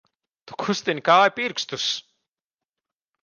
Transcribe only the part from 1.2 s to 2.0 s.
pirkstus!